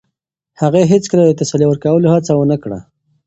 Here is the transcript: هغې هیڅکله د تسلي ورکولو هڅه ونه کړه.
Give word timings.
هغې 0.61 0.83
هیڅکله 0.91 1.23
د 1.27 1.31
تسلي 1.41 1.65
ورکولو 1.69 2.11
هڅه 2.13 2.31
ونه 2.35 2.57
کړه. 2.63 2.79